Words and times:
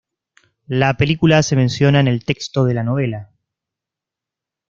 La 0.65 0.97
película 0.97 1.43
se 1.43 1.55
menciona 1.55 1.99
en 1.99 2.07
el 2.07 2.25
texto 2.25 2.65
de 2.65 2.73
la 2.73 2.81
novela. 2.81 3.29